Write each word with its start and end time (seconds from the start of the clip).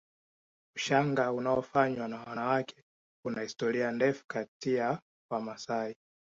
Ushanga 0.75 1.31
unaofanywa 1.31 2.07
na 2.07 2.19
wanawake 2.23 2.83
una 3.25 3.41
historia 3.41 3.91
ndefu 3.91 4.23
kati 4.27 4.73
ya 4.75 5.01
Wamasai 5.31 5.95